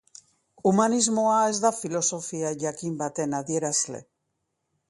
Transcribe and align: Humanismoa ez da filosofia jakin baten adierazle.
Humanismoa 0.69 1.35
ez 1.51 1.59
da 1.65 1.71
filosofia 1.81 2.55
jakin 2.65 2.99
baten 3.03 3.39
adierazle. 3.43 4.05